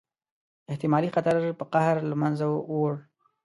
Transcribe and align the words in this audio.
احتمالي 0.71 1.09
خطر 1.15 1.35
په 1.59 1.65
قهر 1.73 1.95
له 2.09 2.15
منځه 2.21 2.45
ووړ. 2.71 2.93